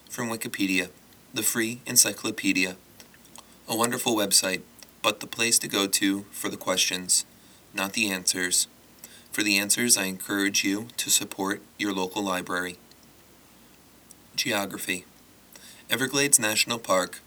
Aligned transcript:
from 0.10 0.30
Wikipedia, 0.30 0.90
the 1.34 1.44
free 1.44 1.82
encyclopedia, 1.86 2.78
a 3.68 3.76
wonderful 3.76 4.16
website, 4.16 4.62
but 5.02 5.20
the 5.20 5.28
place 5.28 5.60
to 5.60 5.68
go 5.68 5.88
to 5.88 6.26
for 6.32 6.48
the 6.50 6.58
questions, 6.58 7.26
not 7.74 7.94
the 7.94 8.10
answers. 8.10 8.68
For 9.32 9.44
the 9.44 9.58
answers, 9.58 9.98
I 9.98 10.06
encourage 10.06 10.64
you 10.64 10.88
to 10.98 11.10
support 11.10 11.62
your 11.78 11.94
local 11.94 12.24
library. 12.24 12.78
Geography 14.36 15.06
Everglades 15.90 16.40
National 16.40 16.80
Park 16.80 17.20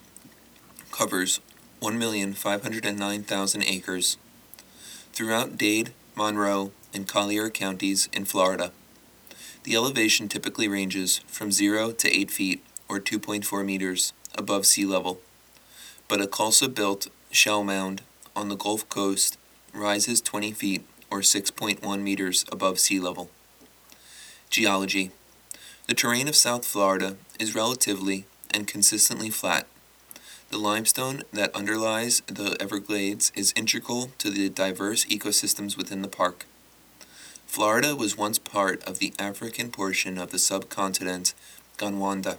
covers 0.90 1.40
1,509,000 1.80 3.64
acres 3.66 4.18
throughout 5.12 5.56
Dade, 5.56 5.92
Monroe, 6.14 6.72
and 6.92 7.08
Collier 7.08 7.48
counties 7.48 8.08
in 8.12 8.24
Florida. 8.24 8.72
The 9.64 9.76
elevation 9.76 10.28
typically 10.28 10.68
ranges 10.68 11.18
from 11.26 11.52
0 11.52 11.92
to 11.92 12.08
8 12.08 12.30
feet 12.30 12.64
or 12.88 13.00
2.4 13.00 13.64
meters 13.64 14.12
above 14.34 14.66
sea 14.66 14.84
level, 14.84 15.20
but 16.08 16.20
a 16.20 16.26
Calusa 16.26 16.74
built 16.74 17.08
shell 17.30 17.62
mound 17.62 18.02
on 18.34 18.48
the 18.48 18.56
Gulf 18.56 18.88
Coast 18.88 19.38
rises 19.72 20.20
20 20.20 20.52
feet 20.52 20.86
or 21.10 21.20
6.1 21.20 22.02
meters 22.02 22.44
above 22.50 22.78
sea 22.78 23.00
level. 23.00 23.30
Geology 24.50 25.10
The 25.86 25.94
terrain 25.94 26.28
of 26.28 26.36
South 26.36 26.64
Florida 26.64 27.16
is 27.38 27.54
relatively 27.54 28.26
and 28.52 28.66
consistently 28.66 29.30
flat 29.30 29.66
the 30.50 30.58
limestone 30.58 31.22
that 31.32 31.54
underlies 31.54 32.22
the 32.26 32.56
Everglades 32.60 33.30
is 33.36 33.54
integral 33.54 34.10
to 34.18 34.30
the 34.30 34.48
diverse 34.48 35.04
ecosystems 35.04 35.76
within 35.76 36.02
the 36.02 36.08
park. 36.08 36.44
Florida 37.46 37.94
was 37.94 38.18
once 38.18 38.38
part 38.40 38.82
of 38.82 38.98
the 38.98 39.14
African 39.16 39.70
portion 39.70 40.18
of 40.18 40.32
the 40.32 40.40
subcontinent 40.40 41.34
Gondwana. 41.78 42.38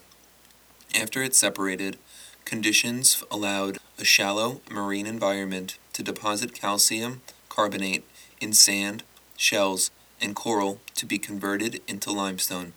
After 0.93 1.23
it 1.23 1.33
separated, 1.33 1.97
conditions 2.43 3.23
allowed 3.31 3.77
a 3.97 4.03
shallow 4.03 4.59
marine 4.69 5.07
environment 5.07 5.77
to 5.93 6.03
deposit 6.03 6.53
calcium 6.53 7.21
carbonate 7.47 8.03
in 8.41 8.51
sand, 8.51 9.03
shells, 9.37 9.89
and 10.19 10.35
coral 10.35 10.79
to 10.95 11.05
be 11.05 11.17
converted 11.17 11.81
into 11.87 12.11
limestone. 12.11 12.73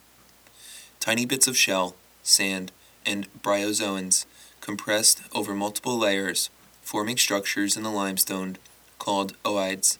Tiny 1.01 1.25
bits 1.25 1.47
of 1.47 1.57
shell, 1.57 1.95
sand, 2.23 2.71
and 3.05 3.27
bryozoans 3.41 4.25
compressed 4.65 5.21
over 5.31 5.53
multiple 5.53 5.95
layers, 5.95 6.49
forming 6.81 7.17
structures 7.17 7.77
in 7.77 7.83
the 7.83 7.91
limestone 7.91 8.57
called 8.97 9.39
ooids, 9.43 9.99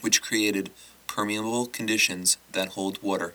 which 0.00 0.22
created 0.22 0.70
permeable 1.08 1.66
conditions 1.66 2.38
that 2.52 2.68
hold 2.68 3.02
water. 3.02 3.34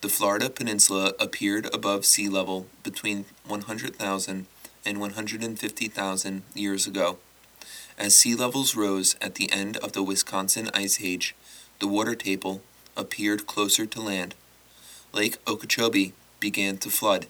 The 0.00 0.08
Florida 0.08 0.48
Peninsula 0.48 1.14
appeared 1.18 1.66
above 1.74 2.06
sea 2.06 2.28
level 2.28 2.68
between 2.84 3.24
100,000 3.44 4.46
and 4.86 5.00
150,000 5.00 6.42
years 6.54 6.86
ago. 6.86 7.18
As 7.98 8.14
sea 8.14 8.36
levels 8.36 8.76
rose 8.76 9.16
at 9.20 9.34
the 9.34 9.50
end 9.50 9.76
of 9.78 9.90
the 9.90 10.04
Wisconsin 10.04 10.70
Ice 10.72 11.02
Age, 11.02 11.34
the 11.80 11.88
water 11.88 12.14
table 12.14 12.62
appeared 12.96 13.48
closer 13.48 13.86
to 13.86 14.00
land. 14.00 14.36
Lake 15.12 15.38
Okeechobee 15.48 16.12
began 16.38 16.78
to 16.78 16.90
flood 16.90 17.26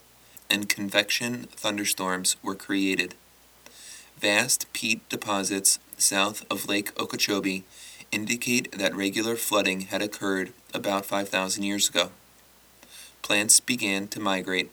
and 0.52 0.68
convection 0.68 1.44
thunderstorms 1.56 2.36
were 2.42 2.54
created. 2.54 3.14
Vast 4.18 4.70
peat 4.74 5.08
deposits 5.08 5.78
south 5.96 6.44
of 6.50 6.68
Lake 6.68 6.92
Okeechobee 7.00 7.64
indicate 8.12 8.70
that 8.78 8.94
regular 8.94 9.34
flooding 9.34 9.80
had 9.82 10.02
occurred 10.02 10.52
about 10.74 11.06
5,000 11.06 11.62
years 11.62 11.88
ago. 11.88 12.10
Plants 13.22 13.60
began 13.60 14.06
to 14.08 14.20
migrate, 14.20 14.70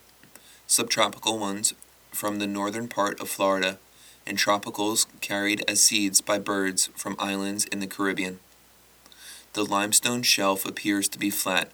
subtropical 0.67 1.39
ones 1.39 1.73
from 2.11 2.39
the 2.39 2.47
northern 2.47 2.89
part 2.89 3.19
of 3.21 3.29
Florida, 3.29 3.79
and 4.27 4.37
tropicals 4.37 5.05
carried 5.21 5.63
as 5.65 5.81
seeds 5.81 6.19
by 6.19 6.37
birds 6.37 6.89
from 6.97 7.15
islands 7.17 7.63
in 7.65 7.79
the 7.79 7.87
Caribbean. 7.87 8.39
The 9.53 9.63
limestone 9.63 10.23
shelf 10.23 10.65
appears 10.65 11.07
to 11.07 11.17
be 11.17 11.29
flat, 11.29 11.71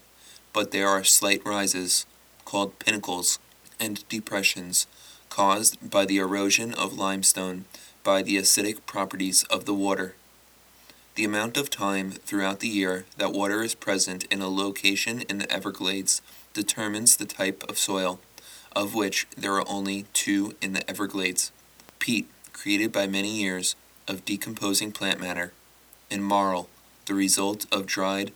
but 0.53 0.69
there 0.69 0.87
are 0.87 1.03
slight 1.03 1.43
rises, 1.43 2.05
called 2.45 2.77
pinnacles, 2.77 3.39
and 3.79 4.07
depressions 4.09 4.87
caused 5.29 5.89
by 5.89 6.05
the 6.05 6.17
erosion 6.17 6.73
of 6.73 6.97
limestone 6.97 7.65
by 8.03 8.21
the 8.21 8.37
acidic 8.37 8.85
properties 8.85 9.43
of 9.43 9.65
the 9.65 9.73
water. 9.73 10.15
The 11.15 11.23
amount 11.23 11.57
of 11.57 11.69
time 11.69 12.11
throughout 12.11 12.59
the 12.59 12.67
year 12.67 13.05
that 13.17 13.31
water 13.31 13.63
is 13.63 13.73
present 13.73 14.25
in 14.25 14.41
a 14.41 14.49
location 14.49 15.21
in 15.21 15.37
the 15.37 15.51
Everglades 15.51 16.21
determines 16.53 17.17
the 17.17 17.25
type 17.25 17.63
of 17.69 17.77
soil, 17.77 18.19
of 18.75 18.93
which 18.93 19.27
there 19.37 19.53
are 19.53 19.67
only 19.67 20.05
two 20.13 20.55
in 20.61 20.73
the 20.73 20.89
Everglades 20.89 21.51
peat, 21.99 22.27
created 22.53 22.91
by 22.91 23.07
many 23.07 23.29
years 23.41 23.75
of 24.07 24.25
decomposing 24.25 24.91
plant 24.91 25.19
matter, 25.19 25.53
and 26.11 26.23
marl, 26.23 26.69
the 27.05 27.13
result 27.13 27.65
of 27.71 27.85
dried 27.85 28.31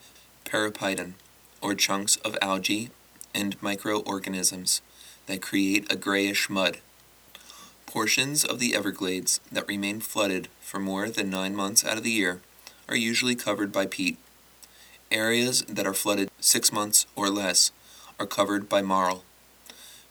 periphyton, 0.45 1.13
or 1.61 1.75
chunks 1.75 2.16
of 2.17 2.38
algae 2.41 2.89
and 3.33 3.61
microorganisms 3.61 4.81
that 5.29 5.44
create 5.44 5.90
a 5.91 5.95
grayish 5.95 6.50
mud. 6.50 6.79
Portions 7.85 8.44
of 8.44 8.59
the 8.59 8.75
Everglades 8.75 9.40
that 9.51 9.67
remain 9.67 10.00
flooded 10.00 10.47
for 10.59 10.79
more 10.79 11.07
than 11.07 11.29
nine 11.29 11.56
months 11.56 11.85
out 11.85 11.97
of 11.97 12.03
the 12.03 12.12
year 12.12 12.41
are 12.90 12.95
usually 12.95 13.35
covered 13.35 13.72
by 13.72 13.85
peat. 13.85 14.17
Areas 15.12 15.62
that 15.63 15.85
are 15.85 15.94
flooded 15.94 16.31
six 16.40 16.73
months 16.73 17.06
or 17.16 17.29
less 17.29 17.72
are 18.19 18.25
covered 18.25 18.67
by 18.67 18.81
marl. 18.81 19.23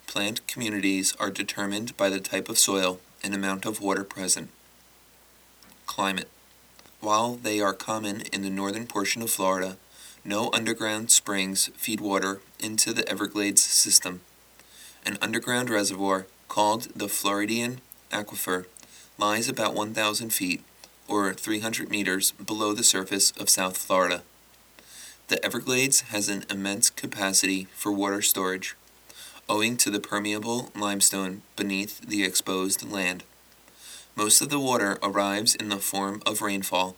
Plant 0.06 0.46
communities 0.46 1.14
are 1.18 1.30
determined 1.30 1.96
by 1.96 2.08
the 2.08 2.20
type 2.20 2.48
of 2.48 2.58
soil 2.58 3.00
and 3.22 3.34
amount 3.34 3.66
of 3.66 3.80
water 3.80 4.04
present. 4.04 4.50
Climate 5.86 6.28
While 7.00 7.34
they 7.34 7.60
are 7.60 7.74
common 7.74 8.22
in 8.32 8.42
the 8.42 8.50
northern 8.50 8.86
portion 8.86 9.20
of 9.22 9.30
Florida, 9.30 9.78
no 10.24 10.50
underground 10.52 11.10
springs 11.10 11.70
feed 11.76 12.00
water 12.00 12.40
into 12.60 12.92
the 12.92 13.08
Everglades 13.08 13.62
system. 13.62 14.20
An 15.08 15.16
underground 15.22 15.70
reservoir 15.70 16.26
called 16.48 16.88
the 16.94 17.08
Floridian 17.08 17.80
Aquifer 18.12 18.66
lies 19.16 19.48
about 19.48 19.72
1,000 19.72 20.34
feet, 20.34 20.62
or 21.08 21.32
300 21.32 21.88
meters, 21.88 22.32
below 22.32 22.74
the 22.74 22.84
surface 22.84 23.30
of 23.30 23.48
South 23.48 23.78
Florida. 23.78 24.20
The 25.28 25.42
Everglades 25.42 26.02
has 26.12 26.28
an 26.28 26.44
immense 26.50 26.90
capacity 26.90 27.68
for 27.74 27.90
water 27.90 28.20
storage, 28.20 28.76
owing 29.48 29.78
to 29.78 29.88
the 29.88 29.98
permeable 29.98 30.70
limestone 30.76 31.40
beneath 31.56 32.02
the 32.02 32.22
exposed 32.22 32.86
land. 32.86 33.24
Most 34.14 34.42
of 34.42 34.50
the 34.50 34.60
water 34.60 34.98
arrives 35.02 35.54
in 35.54 35.70
the 35.70 35.78
form 35.78 36.20
of 36.26 36.42
rainfall, 36.42 36.96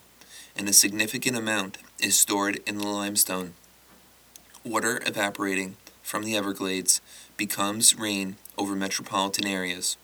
and 0.57 0.69
a 0.69 0.73
significant 0.73 1.37
amount 1.37 1.79
is 2.01 2.19
stored 2.19 2.59
in 2.67 2.79
the 2.79 2.89
limestone. 2.89 3.55
Water 4.65 5.01
evaporating 5.07 5.77
from 6.03 6.25
the 6.25 6.37
Everglades 6.37 7.01
becomes 7.41 7.99
rain 7.99 8.37
over 8.59 8.77
metropolitan 8.77 9.47
areas, 9.47 9.97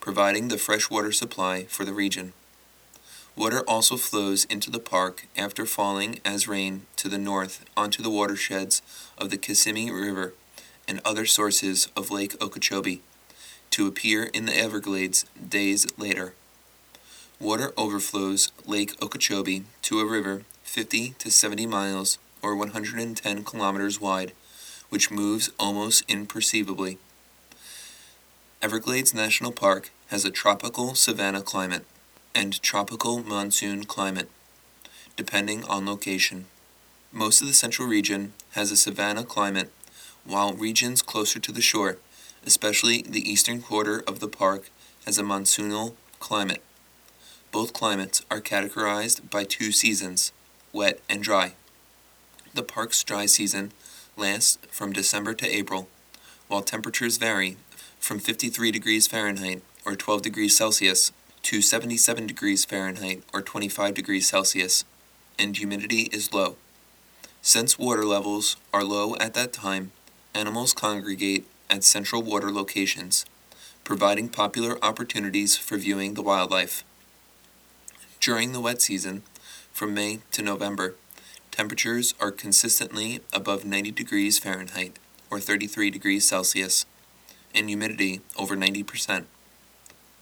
providing 0.00 0.48
the 0.48 0.56
freshwater 0.56 1.12
supply 1.12 1.64
for 1.64 1.84
the 1.84 1.92
region. 1.92 2.32
Water 3.36 3.60
also 3.68 3.98
flows 3.98 4.46
into 4.46 4.70
the 4.70 4.78
park 4.78 5.26
after 5.36 5.66
falling 5.66 6.18
as 6.24 6.48
rain 6.48 6.86
to 6.96 7.10
the 7.10 7.18
north 7.18 7.62
onto 7.76 8.02
the 8.02 8.08
watersheds 8.08 8.80
of 9.18 9.28
the 9.28 9.36
Kissimmee 9.36 9.90
River 9.90 10.32
and 10.88 11.02
other 11.04 11.26
sources 11.26 11.88
of 11.94 12.10
Lake 12.10 12.34
Okeechobee 12.40 13.02
to 13.68 13.86
appear 13.86 14.22
in 14.22 14.46
the 14.46 14.56
Everglades 14.56 15.26
days 15.46 15.86
later. 15.98 16.32
Water 17.38 17.74
overflows 17.76 18.50
Lake 18.64 18.96
Okeechobee 19.02 19.64
to 19.82 20.00
a 20.00 20.06
river 20.06 20.44
50 20.62 21.10
to 21.18 21.30
70 21.30 21.66
miles 21.66 22.16
or 22.40 22.56
110 22.56 23.44
kilometers 23.44 24.00
wide 24.00 24.32
which 24.88 25.10
moves 25.10 25.50
almost 25.58 26.04
imperceptibly. 26.08 26.98
Everglades 28.60 29.14
National 29.14 29.52
Park 29.52 29.90
has 30.08 30.24
a 30.24 30.30
tropical 30.30 30.94
savanna 30.94 31.42
climate, 31.42 31.84
and 32.34 32.60
tropical 32.62 33.22
monsoon 33.22 33.84
climate, 33.84 34.30
depending 35.16 35.64
on 35.64 35.86
location. 35.86 36.46
Most 37.12 37.40
of 37.40 37.48
the 37.48 37.54
central 37.54 37.88
region 37.88 38.32
has 38.52 38.70
a 38.70 38.76
savanna 38.76 39.24
climate, 39.24 39.72
while 40.24 40.52
regions 40.52 41.02
closer 41.02 41.38
to 41.40 41.52
the 41.52 41.60
shore, 41.60 41.98
especially 42.46 43.02
the 43.02 43.28
eastern 43.30 43.60
quarter 43.60 44.02
of 44.06 44.20
the 44.20 44.28
park, 44.28 44.70
has 45.04 45.18
a 45.18 45.22
monsoonal 45.22 45.94
climate. 46.20 46.62
Both 47.50 47.72
climates 47.72 48.22
are 48.30 48.40
categorized 48.40 49.30
by 49.30 49.44
two 49.44 49.72
seasons, 49.72 50.32
wet 50.72 51.00
and 51.08 51.22
dry. 51.22 51.54
The 52.54 52.62
park's 52.62 53.02
dry 53.02 53.26
season 53.26 53.72
lasts 54.18 54.58
from 54.70 54.92
December 54.92 55.32
to 55.34 55.46
April, 55.46 55.88
while 56.48 56.62
temperatures 56.62 57.16
vary 57.16 57.56
from 57.98 58.18
53 58.18 58.70
degrees 58.70 59.06
Fahrenheit 59.06 59.62
or 59.86 59.94
12 59.94 60.22
degrees 60.22 60.56
Celsius 60.56 61.12
to 61.42 61.62
77 61.62 62.26
degrees 62.26 62.64
Fahrenheit 62.64 63.22
or 63.32 63.40
25 63.40 63.94
degrees 63.94 64.28
Celsius, 64.28 64.84
and 65.38 65.56
humidity 65.56 66.08
is 66.12 66.32
low. 66.32 66.56
Since 67.40 67.78
water 67.78 68.04
levels 68.04 68.56
are 68.72 68.84
low 68.84 69.16
at 69.16 69.34
that 69.34 69.52
time, 69.52 69.92
animals 70.34 70.74
congregate 70.74 71.46
at 71.70 71.84
central 71.84 72.22
water 72.22 72.50
locations, 72.50 73.24
providing 73.84 74.28
popular 74.28 74.78
opportunities 74.84 75.56
for 75.56 75.78
viewing 75.78 76.14
the 76.14 76.22
wildlife. 76.22 76.84
During 78.20 78.52
the 78.52 78.60
wet 78.60 78.82
season, 78.82 79.22
from 79.72 79.94
May 79.94 80.20
to 80.32 80.42
November, 80.42 80.96
temperatures 81.58 82.14
are 82.20 82.30
consistently 82.30 83.20
above 83.32 83.64
90 83.64 83.90
degrees 83.90 84.38
Fahrenheit 84.38 84.96
or 85.28 85.40
33 85.40 85.90
degrees 85.90 86.24
Celsius, 86.24 86.86
and 87.52 87.68
humidity 87.68 88.20
over 88.36 88.56
90%. 88.56 89.24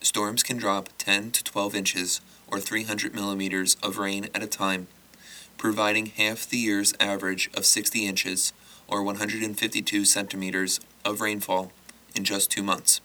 Storms 0.00 0.42
can 0.42 0.56
drop 0.56 0.88
10 0.96 1.32
to 1.32 1.44
12 1.44 1.74
inches 1.74 2.22
or 2.48 2.58
300 2.58 3.14
millimeters 3.14 3.76
of 3.82 3.98
rain 3.98 4.30
at 4.34 4.42
a 4.42 4.46
time, 4.46 4.86
providing 5.58 6.06
half 6.06 6.48
the 6.48 6.56
year's 6.56 6.94
average 6.98 7.50
of 7.54 7.66
60 7.66 8.06
inches 8.06 8.54
or 8.88 9.02
152 9.02 10.06
centimeters 10.06 10.80
of 11.04 11.20
rainfall 11.20 11.70
in 12.14 12.24
just 12.24 12.50
two 12.50 12.62
months. 12.62 13.02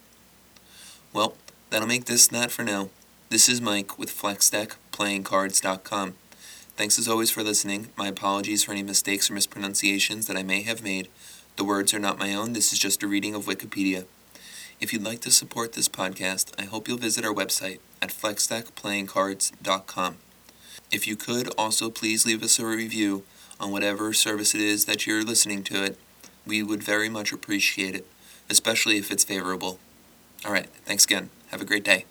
Well, 1.12 1.36
that'll 1.68 1.86
make 1.86 2.06
this 2.06 2.28
that 2.28 2.50
for 2.50 2.64
now. 2.64 2.88
This 3.28 3.50
is 3.50 3.60
Mike 3.60 3.98
with 3.98 4.10
FlexDeckPlayingCards.com. 4.10 6.14
Thanks 6.82 6.98
as 6.98 7.06
always 7.06 7.30
for 7.30 7.44
listening. 7.44 7.90
My 7.96 8.08
apologies 8.08 8.64
for 8.64 8.72
any 8.72 8.82
mistakes 8.82 9.30
or 9.30 9.34
mispronunciations 9.34 10.26
that 10.26 10.36
I 10.36 10.42
may 10.42 10.62
have 10.62 10.82
made. 10.82 11.06
The 11.54 11.62
words 11.62 11.94
are 11.94 12.00
not 12.00 12.18
my 12.18 12.34
own, 12.34 12.54
this 12.54 12.72
is 12.72 12.80
just 12.80 13.04
a 13.04 13.06
reading 13.06 13.36
of 13.36 13.44
Wikipedia. 13.44 14.04
If 14.80 14.92
you'd 14.92 15.04
like 15.04 15.20
to 15.20 15.30
support 15.30 15.74
this 15.74 15.88
podcast, 15.88 16.60
I 16.60 16.64
hope 16.64 16.88
you'll 16.88 16.98
visit 16.98 17.24
our 17.24 17.32
website 17.32 17.78
at 18.02 18.08
FlexDeckPlayingCards.com. 18.08 20.16
If 20.90 21.06
you 21.06 21.14
could 21.14 21.54
also 21.56 21.88
please 21.88 22.26
leave 22.26 22.42
us 22.42 22.58
a 22.58 22.66
review 22.66 23.22
on 23.60 23.70
whatever 23.70 24.12
service 24.12 24.52
it 24.52 24.60
is 24.60 24.86
that 24.86 25.06
you're 25.06 25.22
listening 25.22 25.62
to 25.62 25.84
it, 25.84 25.96
we 26.44 26.64
would 26.64 26.82
very 26.82 27.08
much 27.08 27.32
appreciate 27.32 27.94
it, 27.94 28.08
especially 28.50 28.96
if 28.96 29.12
it's 29.12 29.22
favorable. 29.22 29.78
All 30.44 30.50
right, 30.50 30.66
thanks 30.84 31.04
again. 31.04 31.30
Have 31.52 31.60
a 31.60 31.64
great 31.64 31.84
day. 31.84 32.06